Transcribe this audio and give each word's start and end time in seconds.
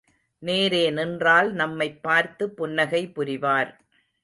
நேரே 0.43 0.89
நின்றால் 0.89 1.51
நம்மைப் 1.53 2.03
பார்த்து 2.03 2.49
புன்னகை 2.49 3.11
புரிவார். 3.15 3.71